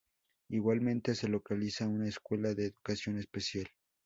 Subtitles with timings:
[0.49, 3.67] Igualmente se localiza una escuela de educación especial.